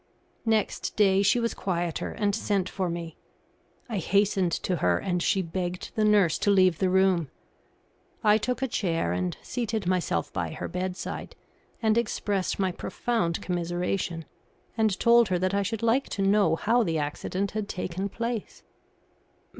Next 0.47 0.95
day 0.95 1.21
she 1.21 1.39
was 1.39 1.53
quieter 1.53 2.09
and 2.11 2.33
sent 2.33 2.67
for 2.67 2.89
me. 2.89 3.17
I 3.87 3.99
hastened 3.99 4.51
to 4.53 4.77
her, 4.77 4.97
and 4.97 5.21
she 5.21 5.43
begged 5.43 5.91
the 5.93 6.03
nurse 6.03 6.39
to 6.39 6.49
leave 6.49 6.79
the 6.79 6.89
room. 6.89 7.29
I 8.23 8.39
took 8.39 8.63
a 8.63 8.67
chair 8.67 9.13
and 9.13 9.37
seated 9.43 9.85
myself 9.85 10.33
by 10.33 10.53
her 10.53 10.67
bedside, 10.67 11.35
and 11.83 11.99
expressed 11.99 12.57
my 12.57 12.71
profound 12.71 13.43
commiseration, 13.43 14.25
and 14.75 14.99
told 14.99 15.27
her 15.27 15.37
that 15.37 15.53
I 15.53 15.61
should 15.61 15.83
like 15.83 16.09
to 16.15 16.23
know 16.23 16.55
how 16.55 16.81
the 16.81 16.97
accident 16.97 17.51
had 17.51 17.69
taken 17.69 18.09
place. 18.09 18.63